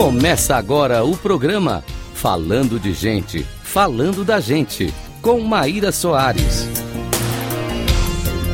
Começa 0.00 0.56
agora 0.56 1.04
o 1.04 1.14
programa 1.14 1.84
Falando 2.14 2.80
de 2.80 2.94
Gente, 2.94 3.42
Falando 3.42 4.24
da 4.24 4.40
Gente, 4.40 4.86
com 5.20 5.38
Maíra 5.40 5.92
Soares. 5.92 6.64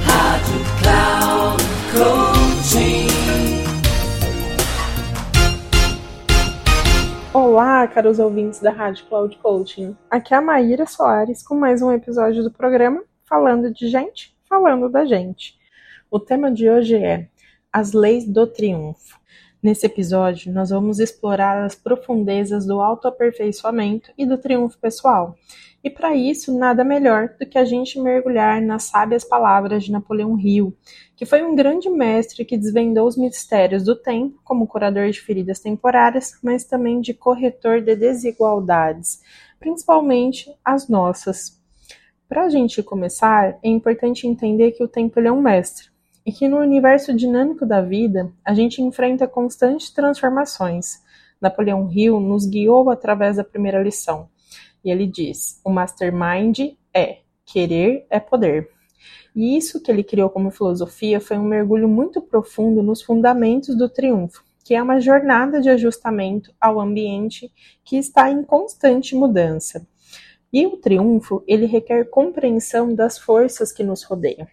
Rádio 0.05 0.61
Cloud 0.83 1.63
Coaching. 1.93 3.07
Olá, 7.33 7.87
caros 7.87 8.19
ouvintes 8.19 8.59
da 8.59 8.73
Rádio 8.73 9.07
Cloud 9.07 9.37
Coaching. 9.37 9.97
Aqui 10.11 10.35
é 10.35 10.39
a 10.39 10.43
Maíra 10.43 10.85
Soares 10.85 11.45
com 11.45 11.55
mais 11.55 11.81
um 11.81 11.93
episódio 11.93 12.43
do 12.43 12.51
programa 12.51 13.05
Falando 13.25 13.73
de 13.73 13.87
Gente, 13.87 14.35
Falando 14.49 14.89
da 14.89 15.05
Gente. 15.05 15.55
O 16.11 16.19
tema 16.19 16.51
de 16.51 16.69
hoje 16.69 16.97
é 16.97 17.29
As 17.73 17.93
Leis 17.93 18.27
do 18.27 18.49
Triunfo. 18.49 19.26
Nesse 19.63 19.87
episódio, 19.87 20.53
nós 20.53 20.69
vamos 20.69 21.01
explorar 21.01 21.65
as 21.65 21.75
profundezas 21.75 22.67
do 22.67 22.81
autoaperfeiçoamento 22.81 24.13
e 24.17 24.27
do 24.27 24.37
triunfo 24.37 24.79
pessoal. 24.79 25.35
E 25.83 25.89
para 25.89 26.15
isso, 26.15 26.57
nada 26.57 26.85
melhor 26.85 27.31
do 27.41 27.47
que 27.47 27.57
a 27.57 27.65
gente 27.65 27.99
mergulhar 27.99 28.61
nas 28.61 28.85
sábias 28.85 29.25
palavras 29.25 29.85
de 29.85 29.93
Napoleão 29.93 30.39
Hill, 30.39 30.77
que 31.17 31.25
foi 31.25 31.43
um 31.43 31.55
grande 31.55 31.89
mestre 31.89 32.45
que 32.45 32.59
desvendou 32.59 33.07
os 33.07 33.17
mistérios 33.17 33.83
do 33.83 33.97
tempo, 33.97 34.39
como 34.45 34.67
curador 34.67 35.11
de 35.11 35.21
feridas 35.21 35.59
temporárias, 35.59 36.39
mas 36.43 36.65
também 36.65 37.01
de 37.01 37.15
corretor 37.15 37.81
de 37.81 37.97
desigualdades, 37.97 39.23
principalmente 39.59 40.53
as 40.65 40.87
nossas. 40.89 41.59
Para 42.29 42.45
a 42.45 42.49
gente 42.49 42.83
começar, 42.83 43.59
é 43.63 43.69
importante 43.69 44.27
entender 44.27 44.73
que 44.73 44.85
o 44.85 44.89
tempo 44.89 45.19
é 45.19 45.33
um 45.33 45.41
mestre 45.41 45.96
e 46.27 46.33
que 46.33 46.49
no 46.49 46.59
universo 46.59 47.15
dinâmico 47.15 47.65
da 47.65 47.81
vida 47.81 48.33
a 48.45 48.53
gente 48.53 48.83
enfrenta 48.83 49.29
constantes 49.29 49.91
transformações. 49.91 51.01
Napoleão 51.41 51.89
Hill 51.89 52.19
nos 52.19 52.45
guiou 52.45 52.91
através 52.91 53.37
da 53.37 53.45
primeira 53.45 53.81
lição. 53.81 54.29
E 54.85 54.91
ele 54.91 55.07
diz: 55.07 55.61
o 55.65 55.71
mastermind 55.71 56.75
é 56.93 57.21
querer 57.45 58.05
é 58.11 58.19
poder. 58.19 58.69
E 59.37 59.57
isso 59.57 59.81
que 59.81 59.91
ele 59.91 60.03
criou 60.03 60.29
como 60.29 60.51
filosofia 60.51 61.21
foi 61.21 61.39
um 61.39 61.45
mergulho 61.45 61.89
muito 61.89 62.21
profundo 62.21 62.83
nos 62.83 63.03
fundamentos 63.03 63.77
do 63.77 63.89
triunfo, 63.89 64.43
que 64.65 64.75
é 64.75 64.83
uma 64.83 64.99
jornada 64.99 65.61
de 65.61 65.69
ajustamento 65.69 66.53
ao 66.61 66.81
ambiente 66.81 67.53
que 67.85 67.97
está 67.97 68.31
em 68.31 68.43
constante 68.43 69.15
mudança. 69.15 69.87
E 70.53 70.67
o 70.67 70.77
triunfo, 70.79 71.45
ele 71.47 71.67
requer 71.67 72.09
compreensão 72.09 72.95
das 72.95 73.19
forças 73.19 73.71
que 73.71 73.85
nos 73.85 74.03
rodeiam. 74.03 74.49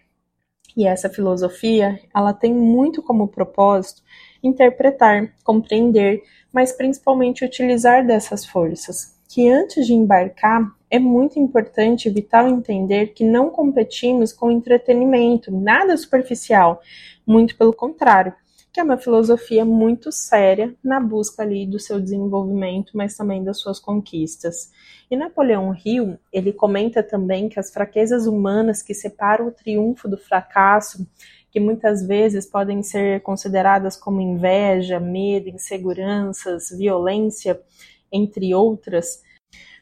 E 0.76 0.86
essa 0.86 1.08
filosofia, 1.08 2.00
ela 2.14 2.32
tem 2.32 2.52
muito 2.52 3.02
como 3.02 3.28
propósito 3.28 4.02
interpretar, 4.42 5.32
compreender, 5.42 6.22
mas 6.52 6.72
principalmente 6.72 7.44
utilizar 7.44 8.06
dessas 8.06 8.44
forças. 8.44 9.14
Que 9.28 9.48
antes 9.48 9.86
de 9.86 9.94
embarcar, 9.94 10.70
é 10.90 10.98
muito 10.98 11.38
importante 11.38 12.08
e 12.08 12.12
vital 12.12 12.46
entender 12.46 13.08
que 13.08 13.24
não 13.24 13.50
competimos 13.50 14.32
com 14.32 14.50
entretenimento, 14.50 15.50
nada 15.50 15.96
superficial, 15.96 16.80
muito 17.26 17.56
pelo 17.56 17.72
contrário 17.72 18.32
que 18.74 18.80
é 18.80 18.82
uma 18.82 18.98
filosofia 18.98 19.64
muito 19.64 20.10
séria 20.10 20.74
na 20.82 20.98
busca 20.98 21.44
ali 21.44 21.64
do 21.64 21.78
seu 21.78 22.00
desenvolvimento, 22.00 22.90
mas 22.96 23.16
também 23.16 23.44
das 23.44 23.60
suas 23.60 23.78
conquistas. 23.78 24.72
E 25.08 25.16
Napoleão 25.16 25.72
Hill, 25.72 26.18
ele 26.32 26.52
comenta 26.52 27.00
também 27.00 27.48
que 27.48 27.60
as 27.60 27.72
fraquezas 27.72 28.26
humanas 28.26 28.82
que 28.82 28.92
separam 28.92 29.46
o 29.46 29.52
triunfo 29.52 30.08
do 30.08 30.18
fracasso, 30.18 31.06
que 31.52 31.60
muitas 31.60 32.04
vezes 32.04 32.46
podem 32.50 32.82
ser 32.82 33.22
consideradas 33.22 33.96
como 33.96 34.20
inveja, 34.20 34.98
medo, 34.98 35.48
inseguranças, 35.48 36.70
violência, 36.76 37.62
entre 38.10 38.52
outras, 38.56 39.22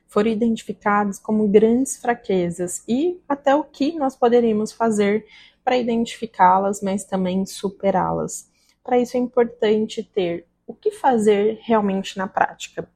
foram 0.06 0.30
identificadas 0.30 1.18
como 1.18 1.48
grandes 1.48 1.96
fraquezas 1.96 2.84
e 2.86 3.18
até 3.26 3.54
o 3.54 3.64
que 3.64 3.96
nós 3.96 4.14
poderíamos 4.14 4.70
fazer 4.70 5.24
para 5.64 5.78
identificá-las, 5.78 6.82
mas 6.82 7.04
também 7.04 7.46
superá-las. 7.46 8.51
Para 8.84 8.98
isso 8.98 9.16
é 9.16 9.20
importante 9.20 10.02
ter 10.02 10.46
o 10.66 10.74
que 10.74 10.90
fazer 10.90 11.58
realmente 11.62 12.16
na 12.18 12.26
prática. 12.26 12.88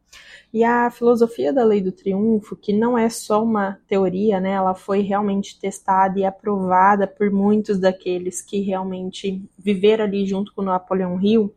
E 0.53 0.65
a 0.65 0.91
filosofia 0.91 1.53
da 1.53 1.65
lei 1.65 1.81
do 1.81 1.93
triunfo, 1.93 2.57
que 2.57 2.73
não 2.73 2.97
é 2.97 3.09
só 3.09 3.43
uma 3.43 3.79
teoria, 3.87 4.41
né, 4.41 4.53
ela 4.53 4.75
foi 4.75 5.01
realmente 5.01 5.59
testada 5.61 6.19
e 6.19 6.25
aprovada 6.25 7.07
por 7.07 7.31
muitos 7.31 7.79
daqueles 7.79 8.41
que 8.41 8.61
realmente 8.61 9.43
viveram 9.59 10.05
ali 10.05 10.27
junto 10.27 10.55
com 10.55 10.63
Napoleão 10.63 11.21
Hill, 11.21 11.55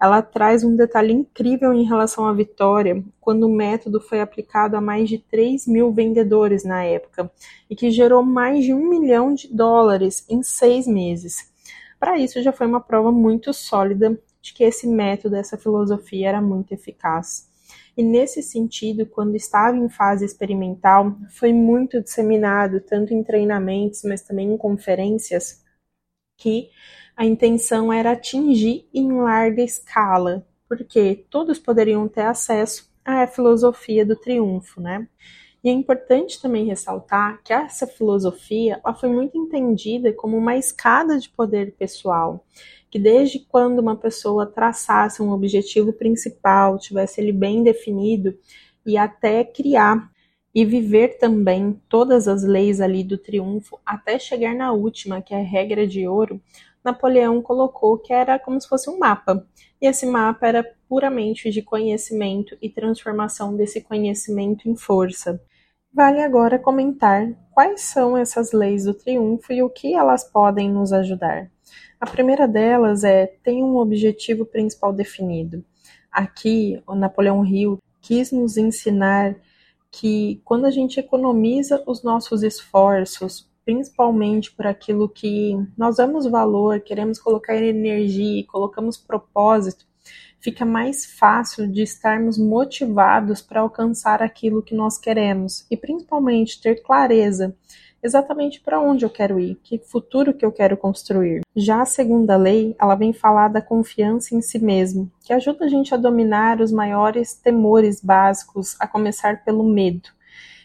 ela 0.00 0.20
traz 0.20 0.62
um 0.62 0.76
detalhe 0.76 1.12
incrível 1.12 1.72
em 1.72 1.84
relação 1.84 2.26
à 2.26 2.32
vitória, 2.34 3.02
quando 3.20 3.44
o 3.44 3.54
método 3.54 4.00
foi 4.00 4.20
aplicado 4.20 4.76
a 4.76 4.80
mais 4.80 5.08
de 5.08 5.18
3 5.18 5.66
mil 5.66 5.90
vendedores 5.92 6.64
na 6.64 6.84
época, 6.84 7.30
e 7.70 7.74
que 7.74 7.90
gerou 7.90 8.22
mais 8.22 8.64
de 8.64 8.74
um 8.74 8.88
milhão 8.88 9.32
de 9.32 9.48
dólares 9.48 10.26
em 10.28 10.42
seis 10.42 10.86
meses. 10.86 11.53
Para 12.04 12.18
isso, 12.18 12.42
já 12.42 12.52
foi 12.52 12.66
uma 12.66 12.82
prova 12.82 13.10
muito 13.10 13.50
sólida 13.54 14.20
de 14.42 14.52
que 14.52 14.62
esse 14.62 14.86
método, 14.86 15.36
essa 15.36 15.56
filosofia 15.56 16.28
era 16.28 16.42
muito 16.42 16.74
eficaz. 16.74 17.50
E 17.96 18.02
nesse 18.02 18.42
sentido, 18.42 19.06
quando 19.06 19.34
estava 19.36 19.74
em 19.74 19.88
fase 19.88 20.22
experimental, 20.22 21.16
foi 21.30 21.54
muito 21.54 22.02
disseminado, 22.02 22.78
tanto 22.82 23.14
em 23.14 23.24
treinamentos, 23.24 24.02
mas 24.04 24.20
também 24.20 24.52
em 24.52 24.58
conferências, 24.58 25.64
que 26.36 26.68
a 27.16 27.24
intenção 27.24 27.90
era 27.90 28.10
atingir 28.10 28.86
em 28.92 29.10
larga 29.10 29.62
escala, 29.62 30.46
porque 30.68 31.24
todos 31.30 31.58
poderiam 31.58 32.06
ter 32.06 32.26
acesso 32.26 32.92
à 33.02 33.26
filosofia 33.26 34.04
do 34.04 34.14
triunfo, 34.14 34.78
né? 34.78 35.08
E 35.64 35.68
é 35.70 35.72
importante 35.72 36.42
também 36.42 36.66
ressaltar 36.66 37.40
que 37.42 37.50
essa 37.50 37.86
filosofia 37.86 38.78
ela 38.84 38.94
foi 38.94 39.08
muito 39.08 39.38
entendida 39.38 40.12
como 40.12 40.36
uma 40.36 40.58
escada 40.58 41.18
de 41.18 41.30
poder 41.30 41.72
pessoal, 41.78 42.44
que 42.90 42.98
desde 42.98 43.38
quando 43.38 43.78
uma 43.78 43.96
pessoa 43.96 44.44
traçasse 44.44 45.22
um 45.22 45.32
objetivo 45.32 45.90
principal, 45.90 46.78
tivesse 46.78 47.18
ele 47.18 47.32
bem 47.32 47.62
definido, 47.62 48.38
e 48.84 48.98
até 48.98 49.42
criar 49.42 50.10
e 50.54 50.66
viver 50.66 51.16
também 51.16 51.80
todas 51.88 52.28
as 52.28 52.44
leis 52.44 52.80
ali 52.82 53.02
do 53.02 53.16
triunfo, 53.16 53.80
até 53.86 54.18
chegar 54.18 54.54
na 54.54 54.70
última, 54.70 55.22
que 55.22 55.32
é 55.32 55.38
a 55.38 55.42
regra 55.42 55.86
de 55.86 56.06
ouro, 56.06 56.40
Napoleão 56.84 57.40
colocou 57.40 57.96
que 57.96 58.12
era 58.12 58.38
como 58.38 58.60
se 58.60 58.68
fosse 58.68 58.90
um 58.90 58.98
mapa. 58.98 59.46
E 59.80 59.86
esse 59.86 60.04
mapa 60.04 60.46
era 60.46 60.62
puramente 60.86 61.50
de 61.50 61.62
conhecimento 61.62 62.56
e 62.60 62.68
transformação 62.68 63.56
desse 63.56 63.80
conhecimento 63.80 64.68
em 64.68 64.76
força. 64.76 65.40
Vale 65.94 66.20
agora 66.22 66.58
comentar 66.58 67.32
quais 67.52 67.82
são 67.82 68.16
essas 68.16 68.50
leis 68.50 68.84
do 68.84 68.94
triunfo 68.94 69.52
e 69.52 69.62
o 69.62 69.70
que 69.70 69.94
elas 69.94 70.24
podem 70.24 70.68
nos 70.68 70.92
ajudar. 70.92 71.48
A 72.00 72.06
primeira 72.06 72.48
delas 72.48 73.04
é 73.04 73.28
tem 73.44 73.62
um 73.62 73.76
objetivo 73.76 74.44
principal 74.44 74.92
definido. 74.92 75.64
Aqui, 76.10 76.82
o 76.84 76.96
Napoleão 76.96 77.46
Hill 77.46 77.78
quis 78.00 78.32
nos 78.32 78.56
ensinar 78.56 79.36
que 79.88 80.42
quando 80.44 80.64
a 80.64 80.70
gente 80.70 80.98
economiza 80.98 81.80
os 81.86 82.02
nossos 82.02 82.42
esforços, 82.42 83.48
principalmente 83.64 84.50
por 84.50 84.66
aquilo 84.66 85.08
que 85.08 85.56
nós 85.78 85.98
damos 85.98 86.26
valor, 86.26 86.80
queremos 86.80 87.20
colocar 87.20 87.54
energia 87.54 88.44
colocamos 88.48 88.96
propósito, 88.96 89.86
fica 90.44 90.66
mais 90.66 91.06
fácil 91.06 91.66
de 91.66 91.80
estarmos 91.82 92.36
motivados 92.36 93.40
para 93.40 93.62
alcançar 93.62 94.22
aquilo 94.22 94.62
que 94.62 94.74
nós 94.74 94.98
queremos 94.98 95.66
e 95.70 95.76
principalmente 95.76 96.60
ter 96.60 96.82
clareza 96.82 97.56
exatamente 98.02 98.60
para 98.60 98.78
onde 98.78 99.06
eu 99.06 99.08
quero 99.08 99.40
ir, 99.40 99.58
que 99.64 99.78
futuro 99.78 100.34
que 100.34 100.44
eu 100.44 100.52
quero 100.52 100.76
construir. 100.76 101.40
Já 101.56 101.80
a 101.80 101.86
segunda 101.86 102.36
lei, 102.36 102.76
ela 102.78 102.94
vem 102.94 103.14
falar 103.14 103.48
da 103.48 103.62
confiança 103.62 104.34
em 104.34 104.42
si 104.42 104.58
mesmo, 104.58 105.10
que 105.24 105.32
ajuda 105.32 105.64
a 105.64 105.68
gente 105.68 105.94
a 105.94 105.96
dominar 105.96 106.60
os 106.60 106.70
maiores 106.70 107.32
temores 107.32 108.02
básicos, 108.02 108.76
a 108.78 108.86
começar 108.86 109.42
pelo 109.42 109.64
medo. 109.64 110.10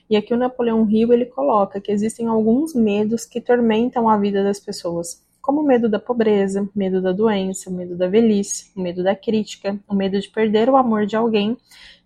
E 0.09 0.18
aqui 0.18 0.33
o 0.33 0.38
Napoleão 0.38 0.86
Hill 0.89 1.13
ele 1.13 1.25
coloca 1.25 1.80
que 1.80 1.94
existem 1.94 2.27
alguns 2.27 2.75
medos 2.75 3.24
que 3.24 3.39
tormentam 3.39 4.09
a 4.09 4.18
vida 4.18 4.44
das 4.44 4.59
pessoas 4.59 5.24
como 5.50 5.62
o 5.62 5.66
medo 5.66 5.90
da 5.90 5.98
pobreza, 5.98 6.69
medo 6.75 7.01
da 7.01 7.12
doença, 7.12 7.72
o 7.72 7.74
medo 7.74 7.96
da 7.96 8.07
velhice, 8.07 8.69
o 8.75 8.81
medo 8.81 9.04
da 9.04 9.16
crítica, 9.16 9.80
o 9.88 9.96
medo 9.96 10.19
de 10.19 10.30
perder 10.30 10.69
o 10.69 10.78
amor 10.78 11.07
de 11.07 11.16
alguém 11.16 11.57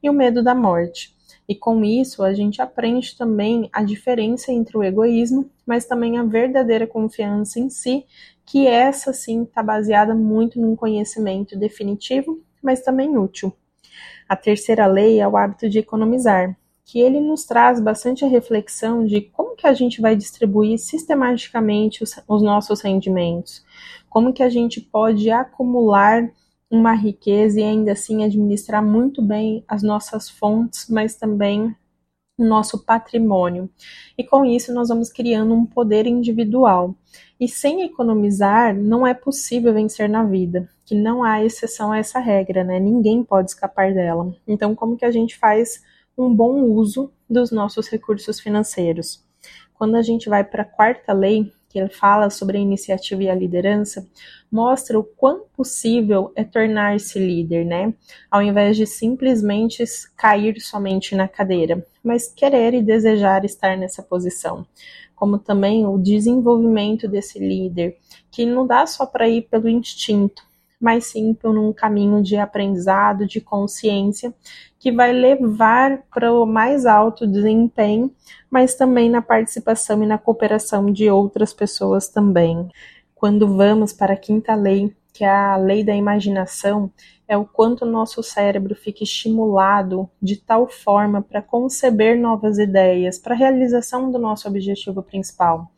e 0.01 0.09
o 0.09 0.13
medo 0.13 0.41
da 0.41 0.55
morte. 0.55 1.13
E 1.45 1.53
com 1.53 1.83
isso, 1.83 2.23
a 2.23 2.33
gente 2.33 2.61
aprende 2.61 3.17
também 3.17 3.69
a 3.73 3.83
diferença 3.83 4.49
entre 4.49 4.77
o 4.77 4.81
egoísmo, 4.81 5.51
mas 5.67 5.83
também 5.83 6.17
a 6.17 6.23
verdadeira 6.23 6.87
confiança 6.87 7.59
em 7.59 7.69
si, 7.69 8.05
que 8.45 8.65
essa 8.65 9.11
sim 9.11 9.43
está 9.43 9.61
baseada 9.61 10.15
muito 10.15 10.57
num 10.57 10.73
conhecimento 10.73 11.59
definitivo, 11.59 12.41
mas 12.61 12.79
também 12.79 13.17
útil. 13.17 13.51
A 14.29 14.37
terceira 14.37 14.85
lei 14.85 15.19
é 15.19 15.27
o 15.27 15.35
hábito 15.35 15.69
de 15.69 15.79
economizar, 15.79 16.57
que 16.85 16.99
ele 16.99 17.19
nos 17.19 17.45
traz 17.45 17.79
bastante 17.79 18.25
a 18.25 18.27
reflexão 18.27 19.05
de 19.05 19.21
como 19.21 19.55
que 19.55 19.65
a 19.65 19.73
gente 19.73 20.01
vai 20.01 20.15
distribuir 20.15 20.77
sistematicamente 20.77 22.03
os, 22.03 22.19
os 22.27 22.41
nossos 22.41 22.81
rendimentos, 22.81 23.63
como 24.09 24.33
que 24.33 24.43
a 24.43 24.49
gente 24.49 24.81
pode 24.81 25.29
acumular 25.31 26.29
uma 26.69 26.93
riqueza 26.93 27.59
e 27.59 27.63
ainda 27.63 27.91
assim 27.91 28.23
administrar 28.23 28.83
muito 28.83 29.21
bem 29.21 29.63
as 29.67 29.83
nossas 29.83 30.29
fontes, 30.29 30.87
mas 30.89 31.15
também 31.15 31.75
o 32.37 32.43
nosso 32.43 32.83
patrimônio. 32.83 33.69
E 34.17 34.23
com 34.23 34.43
isso 34.43 34.73
nós 34.73 34.89
vamos 34.89 35.09
criando 35.11 35.53
um 35.53 35.65
poder 35.65 36.07
individual. 36.07 36.95
E 37.39 37.47
sem 37.47 37.83
economizar 37.83 38.75
não 38.75 39.05
é 39.05 39.13
possível 39.13 39.73
vencer 39.73 40.09
na 40.09 40.23
vida, 40.23 40.69
que 40.85 40.95
não 40.95 41.23
há 41.23 41.43
exceção 41.43 41.91
a 41.91 41.99
essa 41.99 42.19
regra, 42.19 42.63
né? 42.63 42.79
Ninguém 42.79 43.23
pode 43.23 43.51
escapar 43.51 43.93
dela. 43.93 44.35
Então, 44.47 44.73
como 44.73 44.97
que 44.97 45.05
a 45.05 45.11
gente 45.11 45.37
faz 45.37 45.83
um 46.17 46.33
bom 46.33 46.61
uso 46.61 47.11
dos 47.29 47.51
nossos 47.51 47.87
recursos 47.87 48.39
financeiros? 48.39 49.23
Quando 49.73 49.95
a 49.95 50.01
gente 50.01 50.29
vai 50.29 50.43
para 50.43 50.61
a 50.61 50.65
quarta 50.65 51.11
lei, 51.11 51.51
que 51.67 51.79
ele 51.79 51.89
fala 51.89 52.29
sobre 52.29 52.57
a 52.57 52.61
iniciativa 52.61 53.23
e 53.23 53.29
a 53.29 53.35
liderança, 53.35 54.07
mostra 54.51 54.99
o 54.99 55.03
quão 55.03 55.45
possível 55.57 56.31
é 56.35 56.43
tornar-se 56.43 57.17
líder, 57.17 57.65
né? 57.65 57.91
Ao 58.29 58.43
invés 58.43 58.77
de 58.77 58.85
simplesmente 58.85 59.83
cair 60.15 60.61
somente 60.61 61.15
na 61.15 61.27
cadeira, 61.27 61.83
mas 62.03 62.31
querer 62.31 62.75
e 62.75 62.83
desejar 62.83 63.43
estar 63.43 63.75
nessa 63.75 64.03
posição. 64.03 64.67
Como 65.15 65.39
também 65.39 65.85
o 65.87 65.97
desenvolvimento 65.97 67.07
desse 67.07 67.39
líder, 67.39 67.97
que 68.29 68.45
não 68.45 68.67
dá 68.67 68.85
só 68.85 69.07
para 69.07 69.27
ir 69.27 69.41
pelo 69.49 69.67
instinto, 69.67 70.43
mas 70.83 71.05
sim 71.05 71.33
por 71.33 71.57
um 71.57 71.71
caminho 71.71 72.21
de 72.21 72.35
aprendizado, 72.35 73.25
de 73.25 73.39
consciência, 73.39 74.33
que 74.77 74.91
vai 74.91 75.13
levar 75.13 76.03
para 76.13 76.33
o 76.33 76.45
mais 76.45 76.85
alto 76.85 77.25
desempenho, 77.25 78.13
mas 78.51 78.75
também 78.75 79.09
na 79.09 79.21
participação 79.21 80.03
e 80.03 80.05
na 80.05 80.17
cooperação 80.17 80.91
de 80.91 81.09
outras 81.09 81.53
pessoas 81.53 82.09
também. 82.09 82.67
Quando 83.15 83.55
vamos 83.55 83.93
para 83.93 84.11
a 84.11 84.17
quinta 84.17 84.53
lei, 84.55 84.93
que 85.13 85.23
a 85.23 85.55
lei 85.55 85.83
da 85.83 85.95
imaginação, 85.95 86.91
é 87.27 87.37
o 87.37 87.45
quanto 87.45 87.85
o 87.85 87.89
nosso 87.89 88.21
cérebro 88.23 88.75
fica 88.75 89.03
estimulado 89.03 90.09
de 90.21 90.35
tal 90.37 90.67
forma 90.67 91.21
para 91.21 91.41
conceber 91.41 92.19
novas 92.19 92.57
ideias, 92.57 93.17
para 93.17 93.33
a 93.33 93.37
realização 93.37 94.11
do 94.11 94.19
nosso 94.19 94.47
objetivo 94.47 95.01
principal. 95.01 95.71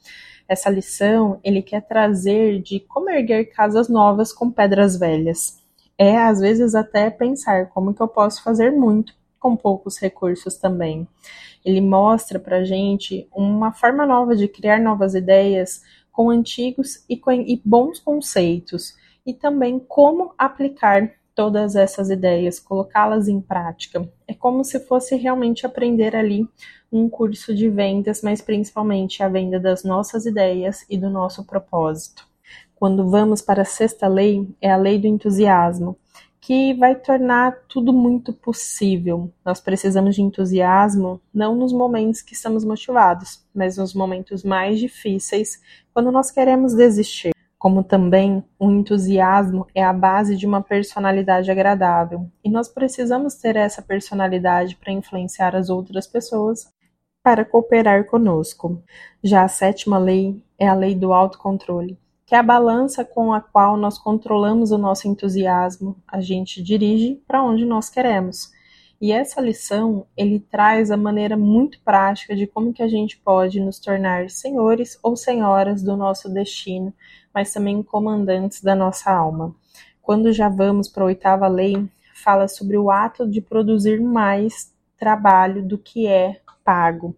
Essa 0.48 0.70
lição 0.70 1.40
ele 1.44 1.62
quer 1.62 1.82
trazer 1.82 2.62
de 2.62 2.80
como 2.80 3.10
erguer 3.10 3.46
casas 3.46 3.90
novas 3.90 4.32
com 4.32 4.50
pedras 4.50 4.98
velhas. 4.98 5.60
É 5.98 6.18
às 6.18 6.40
vezes 6.40 6.74
até 6.74 7.10
pensar 7.10 7.68
como 7.70 7.94
que 7.94 8.02
eu 8.02 8.08
posso 8.08 8.44
fazer 8.44 8.72
muito 8.72 9.14
com 9.40 9.56
poucos 9.56 9.98
recursos 9.98 10.56
também. 10.56 11.08
Ele 11.64 11.82
mostra 11.82 12.40
para 12.40 12.64
gente 12.64 13.28
uma 13.34 13.72
forma 13.72 14.06
nova 14.06 14.36
de 14.36 14.48
criar 14.48 14.80
novas 14.80 15.16
ideias 15.16 15.82
com 16.12 16.30
antigos 16.30 17.04
e, 17.10 17.18
com, 17.18 17.32
e 17.32 17.62
bons 17.64 18.00
conceitos 18.00 18.94
e 19.26 19.34
também 19.34 19.80
como 19.80 20.34
aplicar 20.38 21.12
todas 21.36 21.76
essas 21.76 22.10
ideias, 22.10 22.60
colocá-las 22.60 23.28
em 23.28 23.42
prática. 23.42 24.10
É 24.26 24.34
como 24.34 24.64
se 24.64 24.80
fosse 24.80 25.16
realmente 25.16 25.66
aprender 25.66 26.16
ali 26.16 26.48
um 26.92 27.10
curso 27.10 27.54
de 27.54 27.70
vendas, 27.70 28.22
mas 28.22 28.42
principalmente 28.42 29.22
a 29.22 29.28
venda 29.28 29.60
das 29.60 29.84
nossas 29.84 30.26
ideias 30.26 30.86
e 30.90 30.98
do 30.98 31.10
nosso 31.10 31.46
propósito. 31.46 32.26
Quando 32.74 33.10
vamos 33.10 33.42
para 33.42 33.64
a 33.64 33.66
sexta 33.66 34.08
lei, 34.08 34.48
é 34.62 34.72
a 34.72 34.78
lei 34.78 34.98
do 34.98 35.08
entusiasmo, 35.08 35.98
que 36.40 36.74
vai 36.76 36.96
tornar 36.96 37.58
tudo 37.68 37.92
muito 37.92 38.32
possível. 38.32 39.32
Nós 39.44 39.60
precisamos 39.60 40.16
de 40.16 40.22
entusiasmo 40.22 41.20
não 41.34 41.56
nos 41.56 41.74
momentos 41.74 42.22
que 42.22 42.34
estamos 42.34 42.64
motivados, 42.64 43.44
mas 43.54 43.78
nos 43.78 43.94
momentos 43.94 44.44
mais 44.44 44.80
difíceis, 44.80 45.60
quando 45.94 46.12
nós 46.12 46.32
queremos 46.32 46.74
desistir 46.74 47.35
como 47.66 47.84
também 47.84 48.44
o 48.60 48.70
entusiasmo 48.70 49.66
é 49.74 49.84
a 49.84 49.92
base 49.92 50.38
de 50.38 50.46
uma 50.46 50.62
personalidade 50.62 51.50
agradável, 51.50 52.30
e 52.44 52.48
nós 52.48 52.70
precisamos 52.70 53.34
ter 53.34 53.56
essa 53.56 53.82
personalidade 53.82 54.76
para 54.76 54.94
influenciar 54.94 55.56
as 55.56 55.68
outras 55.68 56.06
pessoas 56.06 56.72
para 57.24 57.44
cooperar 57.44 58.06
conosco. 58.06 58.84
Já 59.24 59.42
a 59.42 59.48
sétima 59.48 59.98
lei 59.98 60.40
é 60.60 60.68
a 60.68 60.76
lei 60.76 60.94
do 60.94 61.12
autocontrole, 61.12 61.98
que 62.28 62.36
é 62.36 62.38
a 62.38 62.44
balança 62.44 63.04
com 63.04 63.34
a 63.34 63.42
qual 63.42 63.76
nós 63.78 63.98
controlamos 63.98 64.70
o 64.70 64.78
nosso 64.78 65.08
entusiasmo, 65.08 65.98
a 66.08 66.22
gente 66.22 66.62
dirige 66.62 67.20
para 67.28 67.42
onde 67.42 67.66
nós 67.66 67.90
queremos. 67.90 68.52
E 69.00 69.12
essa 69.12 69.42
lição, 69.42 70.06
ele 70.16 70.40
traz 70.40 70.90
a 70.90 70.98
maneira 70.98 71.36
muito 71.36 71.80
prática 71.82 72.36
de 72.36 72.48
como 72.48 72.74
que 72.74 72.82
a 72.82 72.88
gente 72.88 73.18
pode 73.18 73.60
nos 73.60 73.78
tornar 73.80 74.30
senhores 74.30 74.98
ou 75.04 75.16
senhoras 75.18 75.84
do 75.84 75.98
nosso 75.98 76.30
destino, 76.30 76.94
mas 77.34 77.52
também 77.52 77.84
comandantes 77.84 78.62
da 78.62 78.74
nossa 78.74 79.12
alma. 79.12 79.54
Quando 80.02 80.32
já 80.32 80.48
vamos 80.48 80.88
para 80.88 81.04
a 81.04 81.08
oitava 81.08 81.48
lei, 81.48 81.88
fala 82.14 82.48
sobre 82.48 82.78
o 82.78 82.90
ato 82.90 83.30
de 83.30 83.42
produzir 83.42 84.02
mais 84.02 84.74
trabalho 84.98 85.62
do 85.62 85.78
que 85.78 86.08
é 86.08 86.40
pago. 86.64 87.16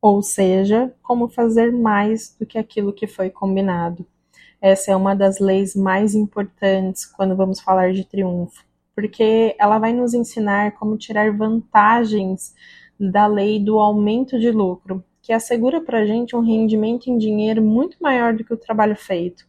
Ou 0.00 0.22
seja, 0.22 0.92
como 1.02 1.28
fazer 1.28 1.72
mais 1.72 2.36
do 2.38 2.44
que 2.44 2.58
aquilo 2.58 2.92
que 2.92 3.06
foi 3.06 3.30
combinado. 3.30 4.04
Essa 4.60 4.92
é 4.92 4.96
uma 4.96 5.14
das 5.14 5.38
leis 5.38 5.74
mais 5.74 6.14
importantes 6.14 7.06
quando 7.06 7.36
vamos 7.36 7.60
falar 7.60 7.92
de 7.92 8.04
triunfo, 8.04 8.64
porque 8.94 9.54
ela 9.58 9.78
vai 9.78 9.92
nos 9.92 10.14
ensinar 10.14 10.72
como 10.72 10.96
tirar 10.96 11.36
vantagens 11.36 12.54
da 12.98 13.26
lei 13.26 13.58
do 13.58 13.78
aumento 13.78 14.38
de 14.38 14.50
lucro, 14.50 15.04
que 15.20 15.32
assegura 15.32 15.80
para 15.80 16.00
a 16.00 16.06
gente 16.06 16.36
um 16.36 16.40
rendimento 16.40 17.08
em 17.08 17.16
dinheiro 17.16 17.62
muito 17.62 17.96
maior 18.00 18.34
do 18.34 18.44
que 18.44 18.52
o 18.52 18.56
trabalho 18.56 18.96
feito. 18.96 19.44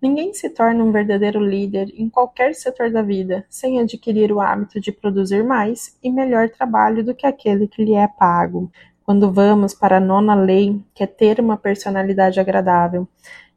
Ninguém 0.00 0.32
se 0.32 0.48
torna 0.48 0.82
um 0.82 0.90
verdadeiro 0.90 1.38
líder 1.38 1.92
em 1.94 2.08
qualquer 2.08 2.54
setor 2.54 2.90
da 2.90 3.02
vida 3.02 3.44
sem 3.50 3.80
adquirir 3.80 4.32
o 4.32 4.40
hábito 4.40 4.80
de 4.80 4.90
produzir 4.90 5.44
mais 5.44 5.98
e 6.02 6.10
melhor 6.10 6.48
trabalho 6.48 7.04
do 7.04 7.14
que 7.14 7.26
aquele 7.26 7.68
que 7.68 7.84
lhe 7.84 7.94
é 7.94 8.08
pago. 8.08 8.70
Quando 9.04 9.30
vamos 9.30 9.74
para 9.74 9.98
a 9.98 10.00
nona 10.00 10.34
lei, 10.34 10.80
que 10.94 11.02
é 11.02 11.06
ter 11.06 11.38
uma 11.38 11.56
personalidade 11.56 12.40
agradável, 12.40 13.06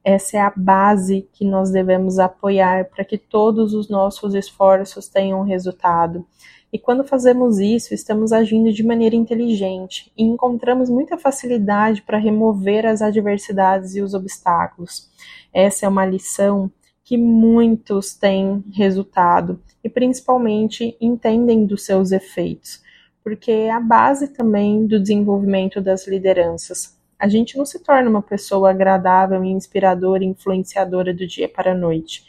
essa 0.04 0.38
é 0.38 0.42
a 0.42 0.52
base 0.56 1.28
que 1.32 1.46
nós 1.46 1.72
devemos 1.72 2.20
apoiar 2.20 2.90
para 2.90 3.06
que 3.06 3.18
todos 3.18 3.74
os 3.74 3.90
nossos 3.90 4.36
esforços 4.36 5.08
tenham 5.08 5.44
resultado. 5.44 6.26
E 6.74 6.80
quando 6.80 7.04
fazemos 7.04 7.60
isso, 7.60 7.94
estamos 7.94 8.34
agindo 8.34 8.74
de 8.74 8.84
maneira 8.84 9.16
inteligente 9.16 10.12
e 10.18 10.24
encontramos 10.24 10.90
muita 10.90 11.18
facilidade 11.18 12.02
para 12.02 12.18
remover 12.18 12.86
as 12.86 13.02
adversidades 13.02 13.96
e 13.96 14.02
os 14.02 14.14
obstáculos. 14.14 15.10
Essa 15.54 15.86
é 15.86 15.90
uma 15.90 16.06
lição 16.06 16.70
que 17.04 17.16
muitos 17.18 18.16
têm 18.16 18.64
resultado 18.74 19.62
e 19.84 19.90
principalmente 19.90 20.98
entendem 21.00 21.66
dos 21.66 21.86
seus 21.86 22.12
efeitos, 22.12 22.82
porque 23.24 23.52
é 23.52 23.72
a 23.72 23.80
base 23.80 24.30
também 24.30 24.88
do 24.88 25.00
desenvolvimento 25.00 25.80
das 25.80 26.08
lideranças. 26.08 26.93
A 27.24 27.28
gente 27.30 27.58
não 27.58 27.66
se 27.66 27.80
torna 27.80 28.10
uma 28.10 28.22
pessoa 28.22 28.72
agradável, 28.72 29.44
inspiradora, 29.46 30.26
influenciadora 30.26 31.14
do 31.14 31.26
dia 31.26 31.48
para 31.48 31.72
a 31.72 31.76
noite 31.76 32.26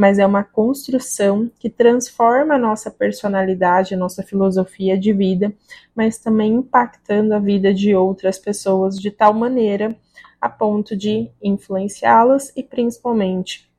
mas 0.00 0.18
é 0.18 0.24
uma 0.24 0.42
construção 0.42 1.50
que 1.58 1.68
transforma 1.68 2.54
a 2.54 2.58
nossa 2.58 2.90
personalidade, 2.90 3.92
a 3.92 3.98
nossa 3.98 4.22
filosofia 4.22 4.98
de 4.98 5.12
vida, 5.12 5.52
mas 5.94 6.16
também 6.16 6.54
impactando 6.54 7.34
a 7.34 7.38
vida 7.38 7.74
de 7.74 7.94
outras 7.94 8.38
pessoas 8.38 8.98
de 8.98 9.10
tal 9.10 9.34
maneira 9.34 9.94
a 10.40 10.48
ponto 10.48 10.96
de 10.96 11.30
influenciá-las 11.42 12.50
e 12.56 12.62
principalmente 12.62 13.70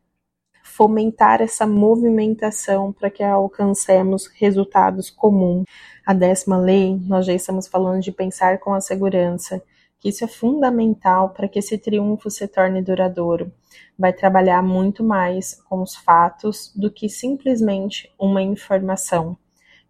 fomentar 0.62 1.42
essa 1.42 1.66
movimentação 1.66 2.94
para 2.94 3.10
que 3.10 3.24
alcancemos 3.24 4.28
resultados 4.28 5.10
comuns. 5.10 5.66
A 6.06 6.14
décima 6.14 6.60
lei, 6.60 7.02
nós 7.04 7.26
já 7.26 7.34
estamos 7.34 7.68
falando 7.68 8.00
de 8.00 8.12
pensar 8.12 8.60
com 8.60 8.76
a 8.76 8.80
segurança, 8.80 9.60
que 10.02 10.10
isso 10.10 10.24
é 10.26 10.28
fundamental 10.28 11.30
para 11.30 11.48
que 11.48 11.60
esse 11.60 11.78
triunfo 11.78 12.30
se 12.32 12.48
torne 12.48 12.82
duradouro. 12.82 13.52
Vai 13.98 14.12
trabalhar 14.12 14.64
muito 14.64 15.04
mais 15.04 15.62
com 15.70 15.84
os 15.84 15.96
fatos 15.96 16.74
do 16.76 16.90
que 16.90 17.08
simplesmente 17.08 18.12
uma 18.20 18.42
informação. 18.42 19.38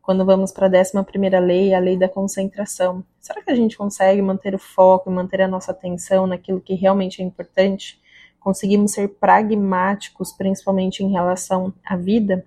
Quando 0.01 0.25
vamos 0.25 0.51
para 0.51 0.65
a 0.65 0.69
décima 0.69 1.01
primeira 1.01 1.39
lei, 1.39 1.73
a 1.73 1.79
lei 1.79 1.97
da 1.97 2.09
concentração, 2.09 3.01
será 3.21 3.41
que 3.41 3.51
a 3.51 3.55
gente 3.55 3.77
consegue 3.77 4.21
manter 4.21 4.53
o 4.53 4.59
foco 4.59 5.09
e 5.09 5.13
manter 5.13 5.41
a 5.43 5.47
nossa 5.47 5.71
atenção 5.71 6.27
naquilo 6.27 6.59
que 6.59 6.73
realmente 6.73 7.21
é 7.21 7.25
importante? 7.25 7.97
Conseguimos 8.37 8.91
ser 8.91 9.07
pragmáticos, 9.07 10.33
principalmente 10.33 11.05
em 11.05 11.11
relação 11.11 11.73
à 11.85 11.95
vida? 11.95 12.43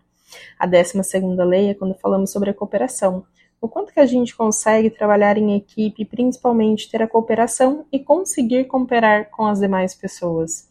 A 0.58 0.66
décima 0.66 1.02
segunda 1.02 1.44
lei 1.44 1.70
é 1.70 1.74
quando 1.74 1.94
falamos 1.94 2.30
sobre 2.30 2.50
a 2.50 2.54
cooperação 2.54 3.24
o 3.64 3.68
quanto 3.68 3.94
que 3.94 4.00
a 4.00 4.04
gente 4.04 4.36
consegue 4.36 4.90
trabalhar 4.90 5.38
em 5.38 5.56
equipe, 5.56 6.04
principalmente 6.04 6.90
ter 6.90 7.00
a 7.00 7.08
cooperação 7.08 7.86
e 7.90 7.98
conseguir 7.98 8.66
cooperar 8.66 9.30
com 9.30 9.46
as 9.46 9.58
demais 9.58 9.94
pessoas. 9.94 10.68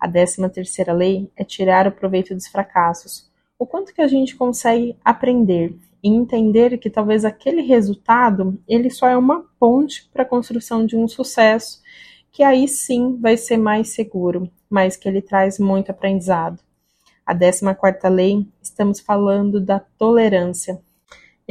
A 0.00 0.06
décima 0.06 0.48
terceira 0.48 0.94
lei 0.94 1.30
é 1.36 1.44
tirar 1.44 1.86
o 1.86 1.92
proveito 1.92 2.34
dos 2.34 2.46
fracassos. 2.46 3.30
O 3.58 3.66
quanto 3.66 3.92
que 3.92 4.00
a 4.00 4.08
gente 4.08 4.36
consegue 4.36 4.96
aprender 5.04 5.76
e 6.02 6.08
entender 6.08 6.78
que 6.78 6.88
talvez 6.88 7.26
aquele 7.26 7.60
resultado 7.60 8.58
ele 8.66 8.88
só 8.88 9.06
é 9.06 9.18
uma 9.18 9.44
ponte 9.58 10.08
para 10.10 10.22
a 10.22 10.26
construção 10.26 10.86
de 10.86 10.96
um 10.96 11.06
sucesso, 11.06 11.82
que 12.32 12.42
aí 12.42 12.66
sim 12.66 13.18
vai 13.20 13.36
ser 13.36 13.58
mais 13.58 13.90
seguro, 13.90 14.50
mas 14.70 14.96
que 14.96 15.06
ele 15.06 15.20
traz 15.20 15.58
muito 15.58 15.90
aprendizado. 15.90 16.58
A 17.26 17.34
14 17.34 18.08
lei, 18.08 18.46
estamos 18.62 18.98
falando 18.98 19.60
da 19.60 19.78
tolerância. 19.78 20.80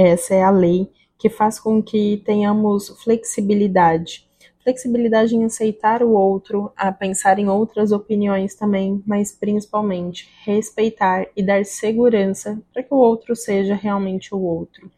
Essa 0.01 0.33
é 0.33 0.41
a 0.41 0.49
lei 0.49 0.89
que 1.17 1.29
faz 1.29 1.59
com 1.59 1.83
que 1.83 2.23
tenhamos 2.25 2.87
flexibilidade. 3.03 4.25
Flexibilidade 4.63 5.35
em 5.35 5.43
aceitar 5.43 6.01
o 6.01 6.11
outro, 6.11 6.71
a 6.73 6.89
pensar 6.89 7.37
em 7.37 7.49
outras 7.49 7.91
opiniões 7.91 8.55
também, 8.55 9.03
mas 9.05 9.33
principalmente 9.33 10.29
respeitar 10.45 11.27
e 11.35 11.43
dar 11.43 11.65
segurança 11.65 12.61
para 12.71 12.81
que 12.81 12.93
o 12.93 12.97
outro 12.97 13.35
seja 13.35 13.75
realmente 13.75 14.33
o 14.33 14.39
outro. 14.39 14.89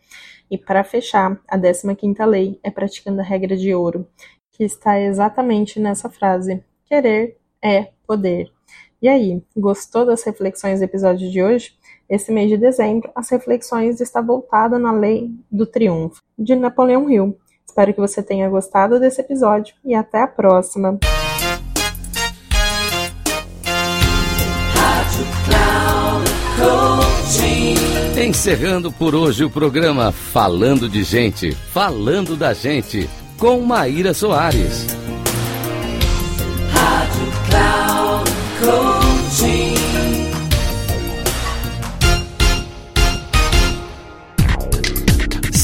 E 0.52 0.56
para 0.56 0.84
fechar, 0.84 1.42
a 1.48 1.58
15ª 1.58 2.24
lei 2.24 2.60
é 2.62 2.70
praticando 2.70 3.22
a 3.22 3.24
regra 3.24 3.58
de 3.58 3.74
ouro, 3.74 4.08
que 4.52 4.64
está 4.64 5.00
exatamente 5.00 5.80
nessa 5.80 6.12
frase: 6.12 6.64
querer 6.86 7.38
é 7.60 7.88
poder. 8.06 8.52
E 9.02 9.10
aí, 9.10 9.42
gostou 9.58 10.06
das 10.06 10.22
reflexões 10.22 10.78
do 10.78 10.86
episódio 10.86 11.32
de 11.32 11.42
hoje? 11.42 11.76
Esse 12.12 12.30
mês 12.30 12.50
de 12.50 12.58
dezembro, 12.58 13.10
as 13.16 13.30
reflexões 13.30 14.02
estão 14.02 14.26
voltadas 14.26 14.82
na 14.82 14.92
Lei 14.92 15.32
do 15.50 15.66
Triunfo, 15.66 16.22
de 16.38 16.58
Napoleão 16.58 17.10
Hill. 17.10 17.38
Espero 17.66 17.94
que 17.94 18.02
você 18.02 18.22
tenha 18.22 18.50
gostado 18.50 19.00
desse 19.00 19.22
episódio 19.22 19.74
e 19.86 19.96
até 19.96 20.22
a 20.22 20.28
próxima. 20.28 21.00
Encerrando 28.22 28.92
por 28.92 29.16
hoje 29.16 29.46
o 29.46 29.50
programa 29.50 30.12
Falando 30.12 30.90
de 30.90 31.04
Gente, 31.04 31.54
Falando 31.54 32.36
da 32.36 32.54
Gente, 32.54 33.10
com 33.38 33.62
Maíra 33.62 34.14
Soares. 34.14 35.01